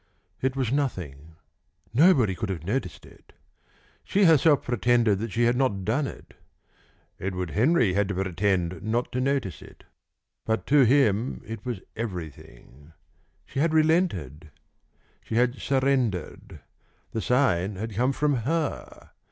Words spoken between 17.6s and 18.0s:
had